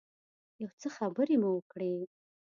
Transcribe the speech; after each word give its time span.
یو 0.61 0.71
څه 0.81 0.87
خبرې 0.97 1.35
مو 1.41 1.49
وکړې. 1.53 1.93